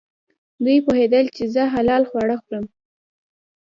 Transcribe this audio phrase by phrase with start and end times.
[0.63, 2.65] دوی پوهېدل چې زه حلال خواړه خورم.